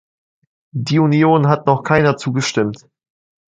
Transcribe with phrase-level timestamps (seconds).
[0.73, 2.87] Die Union hat noch keiner zugestimmt.